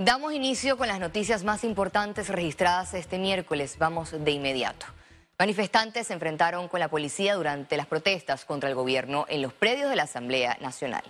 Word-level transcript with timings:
Damos 0.00 0.32
inicio 0.32 0.78
con 0.78 0.86
las 0.86 1.00
noticias 1.00 1.42
más 1.42 1.64
importantes 1.64 2.28
registradas 2.28 2.94
este 2.94 3.18
miércoles. 3.18 3.78
Vamos 3.80 4.12
de 4.12 4.30
inmediato. 4.30 4.86
Manifestantes 5.40 6.06
se 6.06 6.12
enfrentaron 6.12 6.68
con 6.68 6.78
la 6.78 6.86
policía 6.86 7.34
durante 7.34 7.76
las 7.76 7.86
protestas 7.86 8.44
contra 8.44 8.68
el 8.68 8.76
gobierno 8.76 9.26
en 9.28 9.42
los 9.42 9.52
predios 9.52 9.90
de 9.90 9.96
la 9.96 10.04
Asamblea 10.04 10.56
Nacional. 10.60 11.02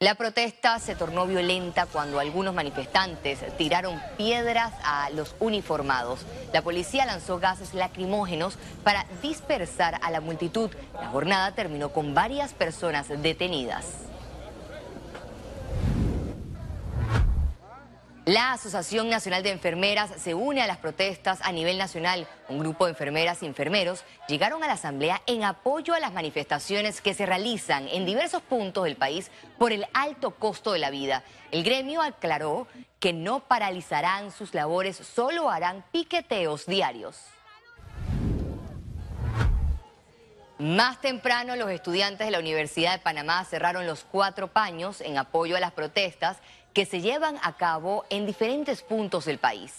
La 0.00 0.16
protesta 0.16 0.78
se 0.80 0.96
tornó 0.96 1.26
violenta 1.26 1.86
cuando 1.86 2.20
algunos 2.20 2.54
manifestantes 2.54 3.38
tiraron 3.56 3.98
piedras 4.18 4.74
a 4.84 5.08
los 5.08 5.34
uniformados. 5.40 6.26
La 6.52 6.60
policía 6.60 7.06
lanzó 7.06 7.38
gases 7.38 7.72
lacrimógenos 7.72 8.58
para 8.82 9.06
dispersar 9.22 9.98
a 10.02 10.10
la 10.10 10.20
multitud. 10.20 10.70
La 10.92 11.08
jornada 11.08 11.54
terminó 11.54 11.88
con 11.88 12.12
varias 12.12 12.52
personas 12.52 13.08
detenidas. 13.22 14.04
La 18.26 18.52
Asociación 18.52 19.10
Nacional 19.10 19.42
de 19.42 19.50
Enfermeras 19.50 20.10
se 20.16 20.32
une 20.32 20.62
a 20.62 20.66
las 20.66 20.78
protestas 20.78 21.40
a 21.42 21.52
nivel 21.52 21.76
nacional. 21.76 22.26
Un 22.48 22.58
grupo 22.58 22.86
de 22.86 22.92
enfermeras 22.92 23.42
y 23.42 23.46
enfermeros 23.46 24.02
llegaron 24.28 24.64
a 24.64 24.66
la 24.66 24.72
asamblea 24.72 25.20
en 25.26 25.44
apoyo 25.44 25.92
a 25.92 26.00
las 26.00 26.14
manifestaciones 26.14 27.02
que 27.02 27.12
se 27.12 27.26
realizan 27.26 27.86
en 27.88 28.06
diversos 28.06 28.40
puntos 28.40 28.84
del 28.84 28.96
país 28.96 29.30
por 29.58 29.72
el 29.72 29.86
alto 29.92 30.30
costo 30.36 30.72
de 30.72 30.78
la 30.78 30.88
vida. 30.88 31.22
El 31.50 31.64
gremio 31.64 32.00
aclaró 32.00 32.66
que 32.98 33.12
no 33.12 33.40
paralizarán 33.40 34.30
sus 34.30 34.54
labores, 34.54 34.96
solo 34.96 35.50
harán 35.50 35.84
piqueteos 35.92 36.64
diarios. 36.64 37.26
Más 40.58 40.98
temprano, 41.00 41.56
los 41.56 41.68
estudiantes 41.68 42.26
de 42.26 42.30
la 42.30 42.38
Universidad 42.38 42.92
de 42.92 43.00
Panamá 43.00 43.44
cerraron 43.44 43.86
los 43.86 44.04
cuatro 44.04 44.48
paños 44.48 45.02
en 45.02 45.18
apoyo 45.18 45.56
a 45.56 45.60
las 45.60 45.72
protestas 45.72 46.38
que 46.74 46.84
se 46.84 47.00
llevan 47.00 47.38
a 47.42 47.56
cabo 47.56 48.04
en 48.10 48.26
diferentes 48.26 48.82
puntos 48.82 49.24
del 49.24 49.38
país. 49.38 49.72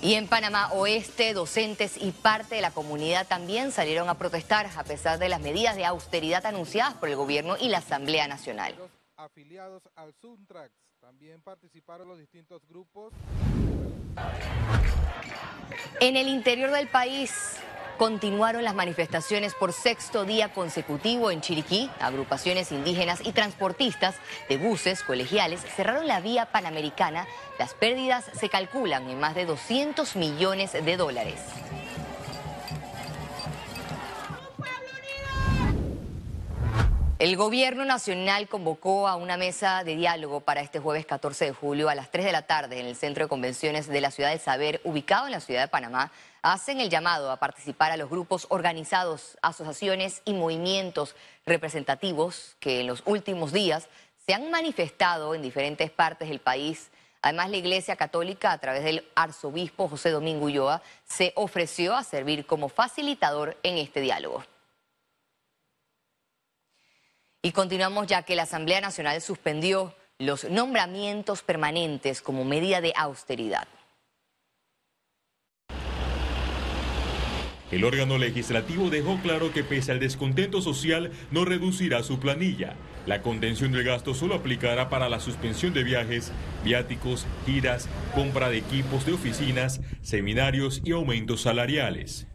Y 0.00 0.14
en 0.14 0.28
Panamá 0.28 0.72
Oeste, 0.72 1.34
docentes 1.34 1.96
y 2.00 2.12
parte 2.12 2.54
de 2.54 2.60
la 2.60 2.70
comunidad 2.70 3.26
también 3.26 3.72
salieron 3.72 4.08
a 4.08 4.14
protestar 4.14 4.70
a 4.76 4.84
pesar 4.84 5.18
de 5.18 5.28
las 5.28 5.40
medidas 5.40 5.74
de 5.74 5.84
austeridad 5.84 6.46
anunciadas 6.46 6.94
por 6.94 7.08
el 7.08 7.16
gobierno 7.16 7.56
y 7.60 7.68
la 7.68 7.78
Asamblea 7.78 8.28
Nacional. 8.28 8.76
Afiliados 9.16 9.82
al 9.96 10.14
Suntrax 10.20 10.72
también 11.00 11.42
participaron 11.42 12.06
los 12.06 12.18
distintos 12.18 12.62
grupos. 12.68 13.12
En 16.00 16.16
el 16.16 16.28
interior 16.28 16.70
del 16.70 16.88
país, 16.88 17.57
Continuaron 17.98 18.62
las 18.62 18.76
manifestaciones 18.76 19.54
por 19.54 19.72
sexto 19.72 20.24
día 20.24 20.52
consecutivo 20.52 21.32
en 21.32 21.40
Chiriquí. 21.40 21.90
Agrupaciones 21.98 22.70
indígenas 22.70 23.18
y 23.24 23.32
transportistas 23.32 24.14
de 24.48 24.56
buses 24.56 25.02
colegiales 25.02 25.60
cerraron 25.74 26.06
la 26.06 26.20
vía 26.20 26.46
panamericana. 26.46 27.26
Las 27.58 27.74
pérdidas 27.74 28.24
se 28.38 28.48
calculan 28.48 29.10
en 29.10 29.18
más 29.18 29.34
de 29.34 29.46
200 29.46 30.14
millones 30.14 30.74
de 30.74 30.96
dólares. 30.96 31.40
El 37.18 37.36
gobierno 37.36 37.84
nacional 37.84 38.46
convocó 38.48 39.08
a 39.08 39.16
una 39.16 39.36
mesa 39.36 39.82
de 39.82 39.96
diálogo 39.96 40.38
para 40.38 40.60
este 40.60 40.78
jueves 40.78 41.04
14 41.04 41.46
de 41.46 41.52
julio 41.52 41.88
a 41.88 41.96
las 41.96 42.12
3 42.12 42.24
de 42.24 42.30
la 42.30 42.42
tarde 42.42 42.78
en 42.78 42.86
el 42.86 42.94
Centro 42.94 43.24
de 43.24 43.28
Convenciones 43.28 43.88
de 43.88 44.00
la 44.00 44.12
Ciudad 44.12 44.30
del 44.30 44.38
Saber, 44.38 44.80
ubicado 44.84 45.26
en 45.26 45.32
la 45.32 45.40
ciudad 45.40 45.62
de 45.62 45.66
Panamá. 45.66 46.12
Hacen 46.42 46.80
el 46.80 46.90
llamado 46.90 47.32
a 47.32 47.38
participar 47.38 47.90
a 47.90 47.96
los 47.96 48.08
grupos 48.08 48.46
organizados, 48.50 49.36
asociaciones 49.42 50.22
y 50.26 50.32
movimientos 50.32 51.16
representativos 51.44 52.54
que 52.60 52.82
en 52.82 52.86
los 52.86 53.02
últimos 53.04 53.52
días 53.52 53.88
se 54.24 54.34
han 54.34 54.48
manifestado 54.52 55.34
en 55.34 55.42
diferentes 55.42 55.90
partes 55.90 56.28
del 56.28 56.38
país. 56.38 56.88
Además, 57.20 57.50
la 57.50 57.56
Iglesia 57.56 57.96
Católica, 57.96 58.52
a 58.52 58.58
través 58.58 58.84
del 58.84 59.04
arzobispo 59.16 59.88
José 59.88 60.10
Domingo 60.10 60.44
Ulloa, 60.44 60.82
se 61.04 61.32
ofreció 61.34 61.96
a 61.96 62.04
servir 62.04 62.46
como 62.46 62.68
facilitador 62.68 63.56
en 63.64 63.76
este 63.78 64.00
diálogo. 64.00 64.44
Y 67.40 67.52
continuamos 67.52 68.08
ya 68.08 68.22
que 68.22 68.34
la 68.34 68.42
Asamblea 68.42 68.80
Nacional 68.80 69.20
suspendió 69.20 69.94
los 70.18 70.50
nombramientos 70.50 71.42
permanentes 71.42 72.20
como 72.20 72.44
medida 72.44 72.80
de 72.80 72.92
austeridad. 72.96 73.68
El 77.70 77.84
órgano 77.84 78.18
legislativo 78.18 78.90
dejó 78.90 79.18
claro 79.22 79.52
que 79.52 79.62
pese 79.62 79.92
al 79.92 80.00
descontento 80.00 80.62
social 80.62 81.12
no 81.30 81.44
reducirá 81.44 82.02
su 82.02 82.18
planilla. 82.18 82.74
La 83.06 83.22
contención 83.22 83.70
del 83.70 83.84
gasto 83.84 84.14
solo 84.14 84.34
aplicará 84.34 84.88
para 84.88 85.08
la 85.08 85.20
suspensión 85.20 85.74
de 85.74 85.84
viajes, 85.84 86.32
viáticos, 86.64 87.26
giras, 87.46 87.88
compra 88.14 88.48
de 88.48 88.58
equipos 88.58 89.06
de 89.06 89.12
oficinas, 89.12 89.80
seminarios 90.00 90.80
y 90.82 90.92
aumentos 90.92 91.42
salariales. 91.42 92.26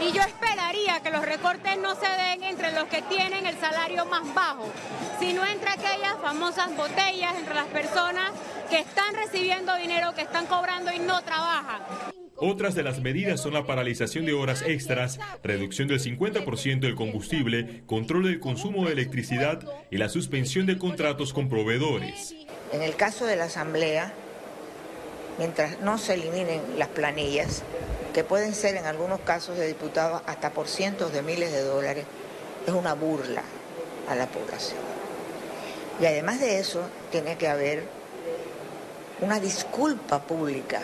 Y 0.00 0.12
yo 0.12 0.22
esperaría 0.22 1.00
que 1.02 1.10
los 1.10 1.24
recortes 1.26 1.76
no 1.78 1.94
se 1.94 2.06
den 2.06 2.42
entre 2.44 2.72
los 2.72 2.84
que 2.84 3.02
tienen 3.02 3.44
el 3.44 3.56
salario 3.58 4.06
más 4.06 4.34
bajo, 4.34 4.66
sino 5.18 5.44
entre 5.44 5.70
aquellas 5.70 6.16
famosas 6.22 6.74
botellas, 6.74 7.34
entre 7.36 7.54
las 7.54 7.66
personas 7.66 8.32
que 8.70 8.78
están 8.78 9.14
recibiendo 9.14 9.76
dinero, 9.76 10.14
que 10.14 10.22
están 10.22 10.46
cobrando 10.46 10.90
y 10.90 11.00
no 11.00 11.20
trabajan. 11.22 11.82
Otras 12.36 12.74
de 12.74 12.82
las 12.82 13.00
medidas 13.02 13.42
son 13.42 13.52
la 13.52 13.66
paralización 13.66 14.24
de 14.24 14.32
horas 14.32 14.62
extras, 14.62 15.20
reducción 15.42 15.88
del 15.88 16.00
50% 16.00 16.80
del 16.80 16.94
combustible, 16.94 17.82
control 17.84 18.24
del 18.24 18.40
consumo 18.40 18.86
de 18.86 18.92
electricidad 18.92 19.62
y 19.90 19.98
la 19.98 20.08
suspensión 20.08 20.64
de 20.64 20.78
contratos 20.78 21.34
con 21.34 21.50
proveedores. 21.50 22.34
En 22.72 22.80
el 22.80 22.96
caso 22.96 23.26
de 23.26 23.36
la 23.36 23.44
Asamblea, 23.44 24.14
mientras 25.38 25.80
no 25.80 25.98
se 25.98 26.14
eliminen 26.14 26.62
las 26.78 26.88
planillas, 26.88 27.62
que 28.12 28.24
pueden 28.24 28.54
ser 28.54 28.76
en 28.76 28.86
algunos 28.86 29.20
casos 29.20 29.56
de 29.56 29.66
diputados 29.66 30.22
hasta 30.26 30.50
por 30.50 30.68
cientos 30.68 31.12
de 31.12 31.22
miles 31.22 31.52
de 31.52 31.62
dólares, 31.62 32.04
es 32.66 32.72
una 32.72 32.94
burla 32.94 33.42
a 34.08 34.14
la 34.14 34.26
población. 34.26 34.80
Y 36.00 36.06
además 36.06 36.40
de 36.40 36.58
eso, 36.58 36.82
tiene 37.10 37.36
que 37.36 37.48
haber 37.48 37.82
una 39.20 39.38
disculpa 39.38 40.22
pública. 40.22 40.80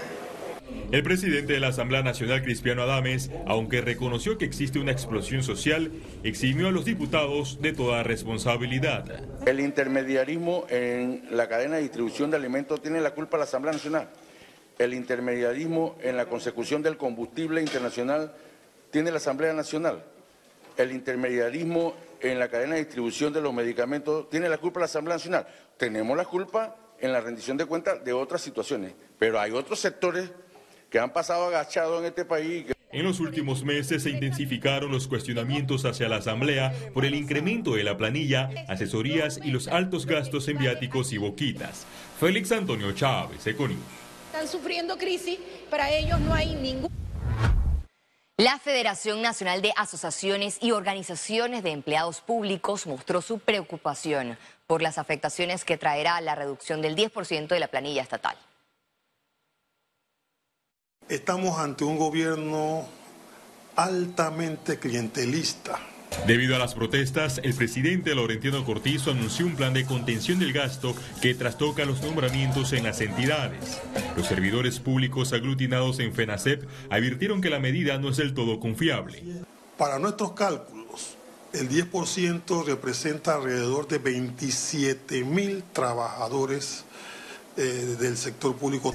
El 0.92 1.02
presidente 1.02 1.54
de 1.54 1.60
la 1.60 1.68
Asamblea 1.68 2.02
Nacional, 2.02 2.42
Cristiano 2.42 2.82
Adames, 2.82 3.30
aunque 3.46 3.80
reconoció 3.80 4.36
que 4.36 4.44
existe 4.44 4.78
una 4.78 4.92
explosión 4.92 5.42
social, 5.42 5.90
eximió 6.22 6.68
a 6.68 6.70
los 6.70 6.84
diputados 6.84 7.60
de 7.60 7.72
toda 7.72 8.02
responsabilidad. 8.02 9.04
El 9.46 9.60
intermediarismo 9.60 10.66
en 10.68 11.24
la 11.30 11.48
cadena 11.48 11.76
de 11.76 11.82
distribución 11.82 12.30
de 12.30 12.36
alimentos 12.36 12.82
tiene 12.82 13.00
la 13.00 13.12
culpa 13.12 13.38
la 13.38 13.44
Asamblea 13.44 13.72
Nacional 13.72 14.08
el 14.78 14.94
intermediarismo 14.94 15.96
en 16.02 16.16
la 16.16 16.26
consecución 16.26 16.82
del 16.82 16.96
combustible 16.96 17.60
internacional 17.60 18.34
tiene 18.90 19.10
la 19.10 19.16
Asamblea 19.18 19.52
Nacional. 19.52 20.02
El 20.76 20.92
intermediarismo 20.92 21.94
en 22.20 22.38
la 22.38 22.48
cadena 22.48 22.74
de 22.74 22.84
distribución 22.84 23.32
de 23.32 23.40
los 23.40 23.54
medicamentos 23.54 24.28
tiene 24.28 24.48
la 24.48 24.58
culpa 24.58 24.80
la 24.80 24.86
Asamblea 24.86 25.16
Nacional. 25.16 25.46
Tenemos 25.78 26.16
la 26.16 26.24
culpa 26.24 26.76
en 27.00 27.12
la 27.12 27.20
rendición 27.20 27.56
de 27.56 27.66
cuentas 27.66 28.04
de 28.04 28.12
otras 28.12 28.42
situaciones, 28.42 28.94
pero 29.18 29.40
hay 29.40 29.50
otros 29.52 29.78
sectores 29.78 30.30
que 30.90 30.98
han 30.98 31.12
pasado 31.12 31.46
agachados 31.46 32.00
en 32.00 32.06
este 32.06 32.24
país. 32.24 32.66
En 32.92 33.04
los 33.04 33.20
últimos 33.20 33.64
meses 33.64 34.04
se 34.04 34.10
intensificaron 34.10 34.92
los 34.92 35.08
cuestionamientos 35.08 35.84
hacia 35.84 36.08
la 36.08 36.16
Asamblea 36.16 36.72
por 36.94 37.04
el 37.04 37.14
incremento 37.14 37.74
de 37.74 37.82
la 37.82 37.96
planilla, 37.96 38.48
asesorías 38.68 39.40
y 39.42 39.50
los 39.50 39.68
altos 39.68 40.06
gastos 40.06 40.48
en 40.48 40.58
viáticos 40.58 41.12
y 41.12 41.18
boquitas. 41.18 41.86
Félix 42.20 42.52
Antonio 42.52 42.92
Chávez, 42.92 43.46
Econius 43.46 43.80
están 44.36 44.48
sufriendo 44.48 44.98
crisis, 44.98 45.38
para 45.70 45.90
ellos 45.90 46.20
no 46.20 46.34
hay 46.34 46.54
ningún... 46.54 46.90
La 48.36 48.58
Federación 48.58 49.22
Nacional 49.22 49.62
de 49.62 49.72
Asociaciones 49.76 50.58
y 50.60 50.72
Organizaciones 50.72 51.62
de 51.62 51.70
Empleados 51.70 52.20
Públicos 52.20 52.86
mostró 52.86 53.22
su 53.22 53.38
preocupación 53.38 54.36
por 54.66 54.82
las 54.82 54.98
afectaciones 54.98 55.64
que 55.64 55.78
traerá 55.78 56.20
la 56.20 56.34
reducción 56.34 56.82
del 56.82 56.96
10% 56.96 57.46
de 57.46 57.60
la 57.60 57.68
planilla 57.68 58.02
estatal. 58.02 58.36
Estamos 61.08 61.58
ante 61.58 61.84
un 61.84 61.96
gobierno 61.96 62.86
altamente 63.74 64.78
clientelista 64.78 65.80
Debido 66.24 66.56
a 66.56 66.58
las 66.58 66.74
protestas, 66.74 67.40
el 67.44 67.54
presidente 67.54 68.14
Laurentino 68.14 68.64
Cortizo 68.64 69.12
anunció 69.12 69.46
un 69.46 69.54
plan 69.54 69.74
de 69.74 69.84
contención 69.84 70.38
del 70.40 70.52
gasto 70.52 70.94
que 71.22 71.34
trastoca 71.34 71.84
los 71.84 72.02
nombramientos 72.02 72.72
en 72.72 72.84
las 72.84 73.00
entidades. 73.00 73.80
Los 74.16 74.26
servidores 74.26 74.80
públicos 74.80 75.32
aglutinados 75.32 76.00
en 76.00 76.12
FENACEP 76.12 76.64
advirtieron 76.90 77.40
que 77.40 77.50
la 77.50 77.60
medida 77.60 77.98
no 77.98 78.08
es 78.08 78.16
del 78.16 78.34
todo 78.34 78.58
confiable. 78.58 79.22
Para 79.78 80.00
nuestros 80.00 80.32
cálculos, 80.32 81.16
el 81.52 81.68
10% 81.68 82.64
representa 82.64 83.36
alrededor 83.36 83.86
de 83.86 83.98
27 83.98 85.22
mil 85.24 85.62
trabajadores 85.72 86.84
eh, 87.56 87.96
del 87.98 88.16
sector 88.16 88.56
público. 88.56 88.94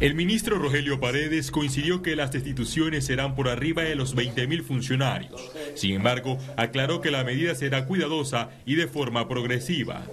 El 0.00 0.14
ministro 0.14 0.58
Rogelio 0.58 1.00
Paredes 1.00 1.50
coincidió 1.50 2.02
que 2.02 2.16
las 2.16 2.32
destituciones 2.32 3.06
serán 3.06 3.34
por 3.34 3.48
arriba 3.48 3.82
de 3.82 3.96
los 3.96 4.14
20.000 4.14 4.64
funcionarios. 4.64 5.50
Sin 5.74 5.94
embargo, 5.94 6.38
aclaró 6.56 7.00
que 7.00 7.10
la 7.10 7.24
medida 7.24 7.54
será 7.54 7.86
cuidadosa 7.86 8.50
y 8.64 8.76
de 8.76 8.86
forma 8.86 9.28
progresiva. 9.28 10.04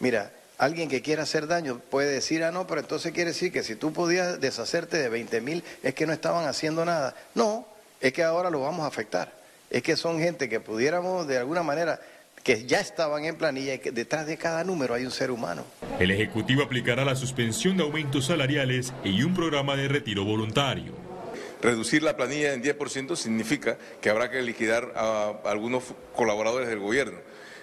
Mira, 0.00 0.32
alguien 0.58 0.88
que 0.88 1.02
quiera 1.02 1.24
hacer 1.24 1.46
daño 1.46 1.80
puede 1.90 2.10
decir, 2.10 2.42
ah, 2.44 2.50
no, 2.50 2.66
pero 2.66 2.80
entonces 2.80 3.12
quiere 3.12 3.30
decir 3.30 3.52
que 3.52 3.62
si 3.62 3.76
tú 3.76 3.92
podías 3.92 4.40
deshacerte 4.40 4.96
de 4.98 5.10
20.000 5.10 5.62
es 5.82 5.94
que 5.94 6.06
no 6.06 6.12
estaban 6.12 6.46
haciendo 6.46 6.84
nada. 6.84 7.14
No, 7.34 7.66
es 8.00 8.12
que 8.12 8.22
ahora 8.22 8.50
lo 8.50 8.60
vamos 8.60 8.84
a 8.84 8.88
afectar. 8.88 9.32
Es 9.70 9.82
que 9.82 9.96
son 9.96 10.18
gente 10.18 10.48
que 10.48 10.60
pudiéramos 10.60 11.26
de 11.26 11.38
alguna 11.38 11.62
manera 11.62 12.00
que 12.42 12.64
ya 12.66 12.80
estaban 12.80 13.24
en 13.24 13.36
planilla 13.36 13.74
y 13.74 13.78
que 13.78 13.90
detrás 13.90 14.26
de 14.26 14.36
cada 14.36 14.64
número 14.64 14.94
hay 14.94 15.04
un 15.04 15.10
ser 15.10 15.30
humano. 15.30 15.64
El 15.98 16.10
Ejecutivo 16.10 16.62
aplicará 16.62 17.04
la 17.04 17.16
suspensión 17.16 17.76
de 17.76 17.82
aumentos 17.82 18.26
salariales 18.26 18.92
y 19.04 19.22
un 19.22 19.34
programa 19.34 19.76
de 19.76 19.88
retiro 19.88 20.24
voluntario. 20.24 20.92
Reducir 21.60 22.02
la 22.02 22.16
planilla 22.16 22.52
en 22.52 22.62
10% 22.62 23.16
significa 23.16 23.78
que 24.00 24.10
habrá 24.10 24.30
que 24.30 24.40
liquidar 24.42 24.92
a 24.94 25.32
algunos 25.44 25.82
colaboradores 26.14 26.68
del 26.68 26.78
gobierno. 26.78 27.18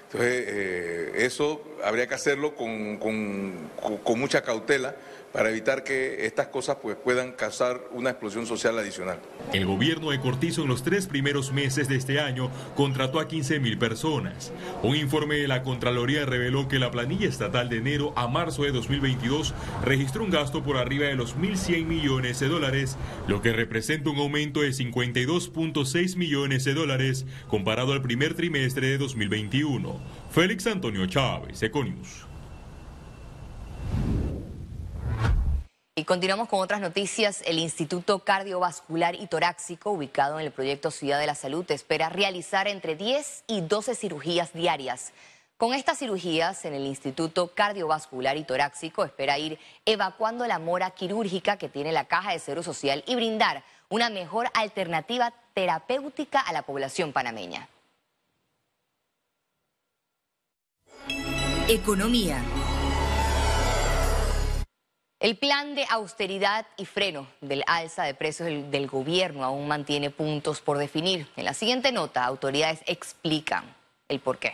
Entonces, 0.06 0.46
eh, 0.48 1.12
eso 1.16 1.64
habría 1.84 2.08
que 2.08 2.16
hacerlo 2.16 2.56
con, 2.56 2.98
con 2.98 4.20
mucha 4.20 4.42
cautela 4.42 4.96
para 5.36 5.50
evitar 5.50 5.84
que 5.84 6.26
estas 6.26 6.48
cosas 6.48 6.78
pues, 6.82 6.96
puedan 6.96 7.34
causar 7.34 7.82
una 7.92 8.12
explosión 8.12 8.46
social 8.46 8.80
adicional. 8.80 9.20
El 9.52 9.66
gobierno 9.66 10.12
de 10.12 10.22
Cortizo 10.22 10.62
en 10.62 10.70
los 10.70 10.82
tres 10.82 11.08
primeros 11.08 11.52
meses 11.52 11.90
de 11.90 11.98
este 11.98 12.22
año 12.22 12.50
contrató 12.74 13.20
a 13.20 13.28
15 13.28 13.60
mil 13.60 13.78
personas. 13.78 14.54
Un 14.82 14.96
informe 14.96 15.36
de 15.36 15.50
la 15.50 15.62
Contraloría 15.62 16.26
reveló 16.26 16.70
que 16.70 16.80
la 16.80 16.90
planilla 16.90 17.28
estatal 17.28 17.68
de 17.68 17.80
enero 17.80 18.14
a 18.16 18.30
marzo 18.30 18.64
de 18.64 18.72
2022 18.72 19.54
registró 19.84 20.24
un 20.24 20.30
gasto 20.30 20.64
por 20.64 20.78
arriba 20.78 21.08
de 21.08 21.16
los 21.16 21.36
1.100 21.36 21.86
millones 21.86 22.40
de 22.40 22.48
dólares, 22.48 22.96
lo 23.28 23.42
que 23.42 23.52
representa 23.52 24.12
un 24.12 24.20
aumento 24.20 24.62
de 24.62 24.70
52.6 24.70 26.16
millones 26.16 26.64
de 26.64 26.74
dólares 26.76 27.26
comparado 27.50 27.92
al 27.92 28.02
primer 28.02 28.36
trimestre 28.36 28.88
de 28.88 28.98
2021. 28.98 30.00
Félix 30.32 30.66
Antonio 30.68 31.06
Chávez, 31.08 31.62
Econius. 31.62 32.26
Y 35.98 36.04
continuamos 36.04 36.50
con 36.50 36.60
otras 36.60 36.82
noticias. 36.82 37.42
El 37.46 37.58
Instituto 37.58 38.20
Cardiovascular 38.20 39.16
y 39.16 39.28
Torácico, 39.28 39.92
ubicado 39.92 40.38
en 40.38 40.46
el 40.46 40.52
proyecto 40.52 40.92
Ciudad 40.92 41.22
de 41.22 41.26
la 41.26 41.36
Salud, 41.36 41.64
espera 41.72 42.10
realizar 42.10 42.68
entre 42.68 42.98
10 42.98 43.46
y 43.48 43.62
12 43.62 43.96
cirugías 43.96 44.52
diarias. 44.52 45.14
Con 45.56 45.74
estas 45.74 46.00
cirugías 46.00 46.66
en 46.66 46.74
el 46.74 46.86
Instituto 46.86 47.48
Cardiovascular 47.56 48.36
y 48.36 48.44
Torácico 48.44 49.06
espera 49.06 49.40
ir 49.40 49.58
evacuando 49.86 50.46
la 50.48 50.60
mora 50.60 50.92
quirúrgica 50.92 51.56
que 51.56 51.70
tiene 51.70 51.94
la 51.94 52.04
Caja 52.04 52.34
de 52.34 52.40
Seguro 52.40 52.62
Social 52.62 53.02
y 53.08 53.16
brindar 53.16 53.64
una 53.88 54.10
mejor 54.10 54.50
alternativa 54.54 55.32
terapéutica 55.54 56.42
a 56.42 56.52
la 56.52 56.64
población 56.64 57.14
panameña. 57.14 57.70
Economía. 61.70 62.44
El 65.26 65.38
plan 65.38 65.74
de 65.74 65.86
austeridad 65.90 66.68
y 66.78 66.86
freno 66.86 67.26
del 67.42 67.64
alza 67.66 68.04
de 68.04 68.14
precios 68.14 68.48
del, 68.70 68.86
gobierno 68.86 69.44
aún 69.44 69.68
mantiene 69.68 70.12
puntos 70.12 70.62
por 70.62 70.78
definir. 70.78 71.28
En 71.36 71.46
la 71.46 71.56
siguiente 71.56 71.92
nota, 71.92 72.24
autoridades 72.24 72.84
explican 72.86 73.64
el 74.08 74.20
porqué 74.20 74.54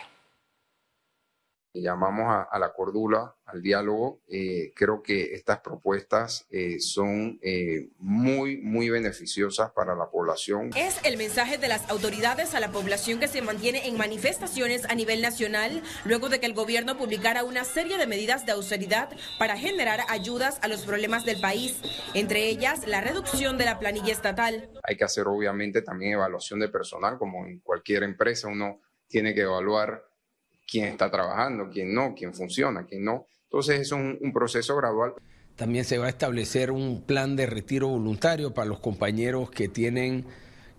llamamos 1.74 2.46
a, 2.52 2.60
la 2.60 2.74
cordura, 2.74 3.36
al 3.46 3.62
diálogo. 3.62 4.22
Eh, 4.28 4.74
creo 4.76 5.02
que 5.02 5.34
estas 5.34 5.60
propuestas 5.60 6.46
eh, 6.50 6.80
son 6.80 7.40
eh, 7.42 7.90
muy, 7.98 8.58
muy 8.58 8.90
beneficiosas 8.90 9.72
para 9.72 9.96
la 9.96 10.10
población. 10.10 10.72
Es 10.76 11.00
el 11.06 11.18
mensaje 11.18 11.58
de 11.58 11.68
las 11.68 11.90
autoridades 11.90 12.54
a 12.56 12.60
la 12.60 12.72
población 12.72 13.20
que 13.20 13.28
se 13.28 13.42
mantiene 13.42 13.88
en 13.88 13.98
manifestaciones 13.98 14.86
a 14.90 14.96
nivel 14.96 15.22
nacional 15.22 15.82
luego 16.06 16.30
de 16.30 16.40
que 16.40 16.46
el 16.46 16.54
gobierno 16.54 16.98
publicara 16.98 17.44
una 17.44 17.64
serie 17.64 17.98
de 17.98 18.08
medidas 18.08 18.46
de 18.46 18.52
austeridad 18.52 19.10
para 19.40 19.58
generar 19.58 20.02
ayudas 20.10 20.60
a 20.62 20.68
los 20.68 20.86
problemas 20.86 21.26
del 21.26 21.40
país, 21.40 21.82
entre 22.14 22.50
ellas 22.50 22.88
la 22.88 23.02
reducción 23.02 23.58
de 23.58 23.66
la 23.66 23.80
planilla 23.80 24.12
estatal. 24.12 24.70
Hay 24.84 24.98
que 24.98 25.04
hacer 25.04 25.28
obviamente 25.28 25.82
también 25.82 26.14
evaluación 26.14 26.60
de 26.60 26.70
personal, 26.70 27.18
como 27.18 27.46
en 27.46 27.60
cualquier 27.60 28.04
empresa 28.04 28.48
uno 28.48 28.82
tiene 29.08 29.34
que 29.36 29.42
evaluar 29.42 30.11
quién 30.72 30.86
está 30.86 31.12
trabajando, 31.12 31.70
quién 31.70 31.94
no, 31.94 32.16
quién 32.16 32.34
funciona, 32.34 32.86
quién 32.86 33.04
no. 33.04 33.28
Entonces 33.44 33.82
es 33.82 33.92
un, 33.92 34.18
un 34.22 34.32
proceso 34.32 34.78
gradual. 34.78 35.14
También 35.58 35.84
se 35.84 35.98
va 35.98 36.06
a 36.06 36.10
establecer 36.10 36.72
un 36.72 37.02
plan 37.02 37.36
de 37.36 37.46
retiro 37.46 37.90
voluntario 37.90 38.54
para 38.54 38.70
los 38.70 38.80
compañeros 38.80 39.52
que 39.52 39.68
tienen 39.68 40.26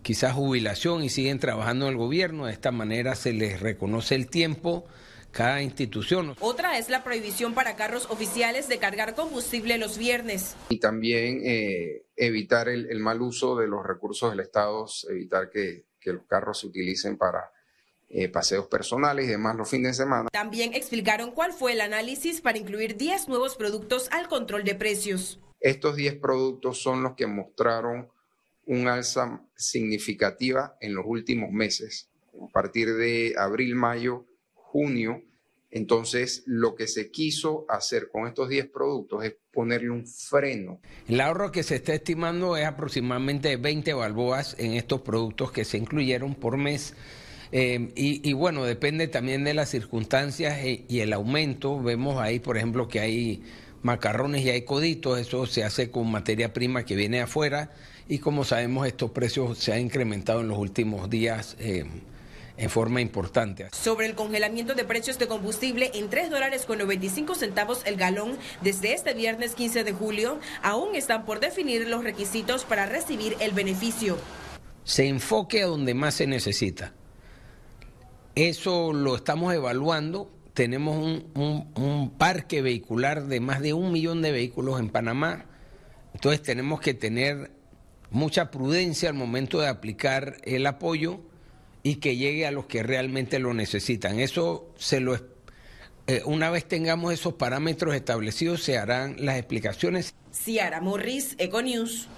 quizás 0.01 0.33
jubilación 0.33 1.05
y 1.05 1.11
siguen 1.11 1.39
trabajando 1.39 1.87
en 1.87 1.93
el 1.93 1.99
gobierno. 1.99 2.47
De 2.47 2.53
esta 2.53 2.73
manera 2.73 3.15
se 3.15 3.35
les 3.35 3.61
reconoce 3.61 4.15
el 4.15 4.29
tiempo 4.29 4.87
cada 5.31 5.63
institución. 5.63 6.35
Otra 6.41 6.79
es 6.79 6.89
la 6.89 7.05
prohibición 7.05 7.55
para 7.55 7.77
carros 7.77 8.09
oficiales 8.11 8.69
de 8.69 8.79
cargar 8.79 9.15
combustible 9.15 9.77
los 9.77 9.99
viernes. 9.99 10.57
Y 10.71 10.81
también 10.81 11.43
eh, 11.45 12.07
evitar 12.17 12.69
el, 12.69 12.91
el, 12.91 12.99
mal 12.99 13.21
uso 13.21 13.57
de 13.57 13.69
los 13.69 13.85
recursos 13.85 14.31
del 14.31 14.41
Estado, 14.41 14.87
evitar 15.11 15.51
que, 15.51 15.85
que 16.01 16.13
los 16.13 16.25
carros 16.27 16.61
se 16.61 16.67
utilicen 16.67 17.17
para 17.17 17.51
eh, 18.15 18.29
paseos 18.29 18.67
personales 18.67 19.25
y 19.25 19.29
demás 19.29 19.57
los 19.57 19.71
fines 19.71 19.97
de 19.97 20.05
semana. 20.05 20.29
También 20.31 20.75
explicaron 20.75 21.31
cuál 21.31 21.55
fue 21.55 21.73
el 21.73 21.81
análisis 21.81 22.43
para 22.43 22.59
incluir 22.59 22.99
10 22.99 23.29
nuevos 23.29 23.57
productos 23.57 24.11
al 24.13 24.29
control 24.29 24.65
de 24.65 24.75
precios. 24.75 25.41
Estos 25.61 25.97
10 25.97 26.17
productos 26.17 26.83
son 26.83 27.03
los 27.03 27.15
que 27.15 27.27
mostraron 27.27 28.11
un 28.67 28.87
alza 28.87 29.43
significativa 29.57 30.77
en 30.83 30.95
los 30.95 31.07
últimos 31.07 31.53
meses, 31.53 32.11
a 32.35 32.53
partir 32.53 32.93
de 32.93 33.35
abril, 33.39 33.77
mayo, 33.77 34.27
junio. 34.53 35.23
Entonces, 35.71 36.43
lo 36.45 36.75
que 36.75 36.89
se 36.89 37.11
quiso 37.11 37.65
hacer 37.71 38.11
con 38.11 38.27
estos 38.27 38.51
10 38.51 38.69
productos 38.69 39.25
es 39.25 39.37
ponerle 39.51 39.89
un 39.89 40.07
freno. 40.07 40.83
El 41.09 41.19
ahorro 41.19 41.51
que 41.51 41.63
se 41.63 41.77
está 41.77 41.95
estimando 41.95 42.59
es 42.59 42.67
aproximadamente 42.67 43.57
20 43.57 43.95
balboas 43.95 44.55
en 44.59 44.75
estos 44.75 45.01
productos 45.01 45.51
que 45.51 45.65
se 45.65 45.79
incluyeron 45.79 46.35
por 46.35 46.59
mes 46.59 46.95
eh, 47.53 47.91
y, 47.95 48.33
bueno, 48.33 48.65
depende 48.65 49.09
también 49.09 49.45
de 49.45 49.53
las 49.53 49.69
circunstancias 49.69 50.59
e, 50.65 50.85
y, 50.89 51.01
el 51.01 51.13
aumento. 51.13 51.81
Vemos 51.83 52.19
ahí, 52.19 52.39
por 52.39 52.57
ejemplo, 52.57 52.89
que 52.89 53.01
hay 53.01 53.43
macarrones 53.83 54.43
y 54.43 54.51
hay 54.51 54.63
coditos, 54.63 55.19
eso 55.19 55.45
se 55.47 55.63
hace 55.65 55.91
con 55.91 56.11
materia 56.11 56.53
prima 56.53 56.85
que 56.85 56.97
viene 56.97 57.21
afuera 57.21 57.73
y 58.09 58.19
como 58.19 58.45
sabemos 58.45 58.87
estos 58.87 59.11
precios 59.11 59.59
se 59.59 59.73
han 59.73 59.81
incrementado 59.81 60.41
en 60.41 60.49
los 60.49 60.59
últimos 60.59 61.11
días. 61.11 61.57
Eh, 61.59 61.85
en 62.59 62.69
forma 62.69 63.01
importante. 63.01 63.69
Sobre 63.73 64.07
el 64.07 64.15
congelamiento 64.15 64.75
de 64.75 64.85
precios 64.85 65.19
de 65.19 65.27
combustible 65.27 65.91
en 65.95 66.11
3 66.11 66.31
dólares 66.31 66.67
con 66.67 66.79
95 66.79 67.35
centavos 67.35 67.81
el 67.87 67.97
galón 67.97 68.37
desde 68.61 68.93
este 68.93 69.15
viernes 69.15 69.55
15 69.55 69.85
de 69.85 69.93
julio, 69.93 70.39
aún 70.63 70.95
están 70.95 71.25
por 71.25 71.41
definir 71.41 71.89
los 71.89 72.05
requisitos 72.05 72.65
para 72.65 72.85
recibir 72.85 73.37
el 73.41 73.53
beneficio. 73.53 74.19
Se 74.85 75.09
enfoque 75.09 75.63
a 75.63 75.67
donde 75.67 75.95
más 75.95 76.15
se 76.15 76.27
necesita. 76.27 76.93
Eso 78.35 78.93
lo 78.93 79.17
estamos 79.17 79.53
evaluando. 79.55 80.31
Tenemos 80.55 81.23
un, 81.35 82.13
parque 82.19 82.63
vehicular 82.63 83.27
de 83.27 83.41
más 83.41 83.61
de 83.61 83.73
un 83.73 83.93
millón 83.93 84.23
de 84.23 84.33
vehículos 84.33 84.81
en 84.81 84.91
Panamá. 84.91 85.47
Entonces 86.15 86.43
tenemos 86.43 86.81
que 86.81 86.95
tener 86.95 87.51
mucha 88.11 88.51
prudencia 88.51 89.09
al 89.09 89.15
momento 89.15 89.61
de 89.61 89.69
aplicar 89.69 90.37
el 90.45 90.67
apoyo 90.67 91.21
y 91.83 91.97
que 91.97 92.17
llegue 92.17 92.47
a 92.47 92.51
los 92.51 92.67
que 92.67 92.83
realmente 92.83 93.39
lo 93.39 93.55
necesitan. 93.55 94.21
Eso 94.21 94.73
se 94.77 95.01
lo 95.01 95.17
eh, 96.09 96.23
una 96.25 96.51
vez 96.51 96.67
tengamos 96.67 97.13
esos 97.13 97.35
parámetros 97.35 97.95
establecidos 97.95 98.63
se 98.63 98.77
harán 98.77 99.17
las 99.19 99.39
explicaciones. 99.39 100.15
Ciara 100.33 100.81
Morris, 100.81 101.37
Econews. 101.39 102.09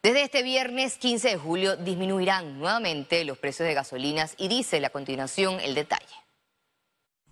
Desde 0.00 0.22
este 0.22 0.44
viernes 0.44 0.96
15 0.96 1.28
de 1.28 1.36
julio 1.38 1.76
disminuirán 1.76 2.60
nuevamente 2.60 3.24
los 3.24 3.36
precios 3.36 3.66
de 3.66 3.74
gasolinas 3.74 4.34
y 4.38 4.46
dice 4.46 4.84
a 4.86 4.90
continuación 4.90 5.58
el 5.58 5.74
detalle. 5.74 6.06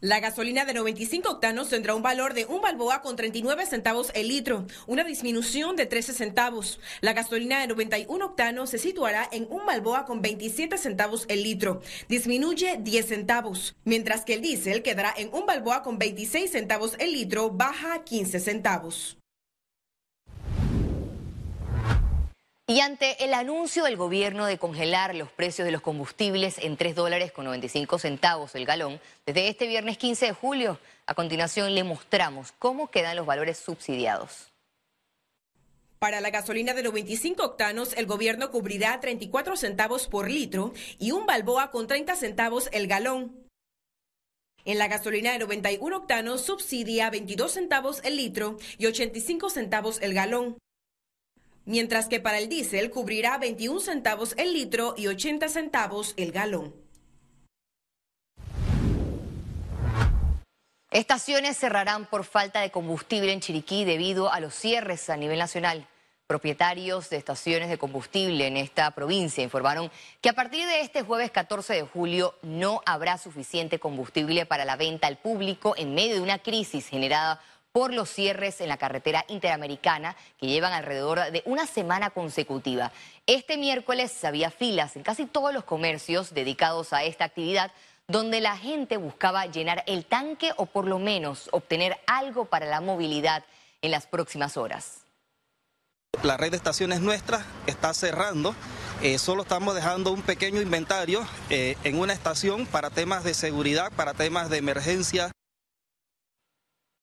La 0.00 0.18
gasolina 0.18 0.64
de 0.64 0.74
95 0.74 1.30
octanos 1.30 1.68
tendrá 1.68 1.94
un 1.94 2.02
valor 2.02 2.34
de 2.34 2.44
un 2.44 2.60
balboa 2.60 3.02
con 3.02 3.14
39 3.14 3.66
centavos 3.66 4.10
el 4.14 4.26
litro, 4.26 4.66
una 4.88 5.04
disminución 5.04 5.76
de 5.76 5.86
13 5.86 6.12
centavos. 6.12 6.80
La 7.02 7.12
gasolina 7.12 7.60
de 7.60 7.68
91 7.68 8.26
octanos 8.26 8.70
se 8.70 8.78
situará 8.78 9.28
en 9.30 9.46
un 9.48 9.64
balboa 9.64 10.04
con 10.04 10.20
27 10.20 10.76
centavos 10.76 11.24
el 11.28 11.44
litro, 11.44 11.82
disminuye 12.08 12.78
10 12.80 13.06
centavos, 13.06 13.76
mientras 13.84 14.24
que 14.24 14.34
el 14.34 14.42
diésel 14.42 14.82
quedará 14.82 15.14
en 15.16 15.32
un 15.32 15.46
balboa 15.46 15.84
con 15.84 15.98
26 15.98 16.50
centavos 16.50 16.96
el 16.98 17.12
litro, 17.12 17.50
baja 17.50 18.02
15 18.02 18.40
centavos. 18.40 19.18
Y 22.68 22.80
ante 22.80 23.22
el 23.22 23.32
anuncio 23.32 23.84
del 23.84 23.96
gobierno 23.96 24.44
de 24.44 24.58
congelar 24.58 25.14
los 25.14 25.30
precios 25.30 25.64
de 25.64 25.70
los 25.70 25.82
combustibles 25.82 26.58
en 26.58 26.76
3 26.76 26.96
dólares 26.96 27.30
con 27.30 27.44
95 27.44 28.00
centavos 28.00 28.56
el 28.56 28.66
galón, 28.66 29.00
desde 29.24 29.46
este 29.46 29.68
viernes 29.68 29.98
15 29.98 30.26
de 30.26 30.32
julio, 30.32 30.80
a 31.06 31.14
continuación 31.14 31.76
le 31.76 31.84
mostramos 31.84 32.50
cómo 32.58 32.90
quedan 32.90 33.14
los 33.14 33.24
valores 33.24 33.58
subsidiados. 33.58 34.50
Para 36.00 36.20
la 36.20 36.30
gasolina 36.30 36.74
de 36.74 36.82
los 36.82 36.92
25 36.92 37.40
octanos, 37.44 37.92
el 37.92 38.06
gobierno 38.06 38.50
cubrirá 38.50 38.98
34 38.98 39.56
centavos 39.56 40.08
por 40.08 40.28
litro 40.28 40.72
y 40.98 41.12
un 41.12 41.24
balboa 41.24 41.70
con 41.70 41.86
30 41.86 42.16
centavos 42.16 42.68
el 42.72 42.88
galón. 42.88 43.46
En 44.64 44.78
la 44.78 44.88
gasolina 44.88 45.30
de 45.30 45.38
91 45.38 45.96
octanos 45.96 46.40
subsidia 46.40 47.10
22 47.10 47.52
centavos 47.52 48.00
el 48.02 48.16
litro 48.16 48.56
y 48.76 48.86
85 48.86 49.50
centavos 49.50 50.02
el 50.02 50.14
galón 50.14 50.58
mientras 51.66 52.08
que 52.08 52.20
para 52.20 52.38
el 52.38 52.48
diésel 52.48 52.90
cubrirá 52.90 53.36
21 53.36 53.80
centavos 53.80 54.34
el 54.38 54.54
litro 54.54 54.94
y 54.96 55.08
80 55.08 55.48
centavos 55.48 56.14
el 56.16 56.32
galón. 56.32 56.86
Estaciones 60.90 61.58
cerrarán 61.58 62.06
por 62.06 62.24
falta 62.24 62.60
de 62.60 62.70
combustible 62.70 63.32
en 63.32 63.40
Chiriquí 63.40 63.84
debido 63.84 64.32
a 64.32 64.40
los 64.40 64.54
cierres 64.54 65.10
a 65.10 65.16
nivel 65.18 65.38
nacional. 65.38 65.86
Propietarios 66.26 67.10
de 67.10 67.18
estaciones 67.18 67.68
de 67.68 67.76
combustible 67.76 68.46
en 68.46 68.56
esta 68.56 68.90
provincia 68.92 69.44
informaron 69.44 69.90
que 70.20 70.28
a 70.30 70.32
partir 70.32 70.66
de 70.66 70.80
este 70.80 71.02
jueves 71.02 71.30
14 71.30 71.74
de 71.74 71.82
julio 71.82 72.34
no 72.42 72.80
habrá 72.86 73.18
suficiente 73.18 73.78
combustible 73.78 74.46
para 74.46 74.64
la 74.64 74.76
venta 74.76 75.06
al 75.06 75.18
público 75.18 75.74
en 75.76 75.94
medio 75.94 76.14
de 76.14 76.22
una 76.22 76.38
crisis 76.38 76.88
generada 76.88 77.40
por 77.76 77.92
los 77.92 78.08
cierres 78.08 78.62
en 78.62 78.70
la 78.70 78.78
carretera 78.78 79.26
interamericana 79.28 80.16
que 80.38 80.46
llevan 80.46 80.72
alrededor 80.72 81.30
de 81.30 81.42
una 81.44 81.66
semana 81.66 82.08
consecutiva. 82.08 82.90
Este 83.26 83.58
miércoles 83.58 84.24
había 84.24 84.50
filas 84.50 84.96
en 84.96 85.02
casi 85.02 85.26
todos 85.26 85.52
los 85.52 85.64
comercios 85.64 86.32
dedicados 86.32 86.94
a 86.94 87.04
esta 87.04 87.26
actividad 87.26 87.70
donde 88.08 88.40
la 88.40 88.56
gente 88.56 88.96
buscaba 88.96 89.44
llenar 89.44 89.84
el 89.86 90.06
tanque 90.06 90.52
o 90.56 90.64
por 90.64 90.86
lo 90.86 90.98
menos 90.98 91.50
obtener 91.52 91.98
algo 92.06 92.46
para 92.46 92.64
la 92.64 92.80
movilidad 92.80 93.44
en 93.82 93.90
las 93.90 94.06
próximas 94.06 94.56
horas. 94.56 95.02
La 96.22 96.38
red 96.38 96.52
de 96.52 96.56
estaciones 96.56 97.02
nuestra 97.02 97.44
está 97.66 97.92
cerrando. 97.92 98.54
Eh, 99.02 99.18
solo 99.18 99.42
estamos 99.42 99.74
dejando 99.74 100.12
un 100.12 100.22
pequeño 100.22 100.62
inventario 100.62 101.28
eh, 101.50 101.76
en 101.84 101.98
una 101.98 102.14
estación 102.14 102.64
para 102.64 102.88
temas 102.88 103.22
de 103.22 103.34
seguridad, 103.34 103.92
para 103.94 104.14
temas 104.14 104.48
de 104.48 104.56
emergencia. 104.56 105.30